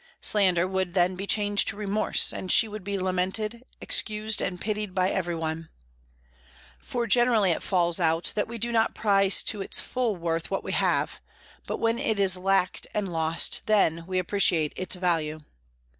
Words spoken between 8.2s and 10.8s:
that we do not prize to its full worth what we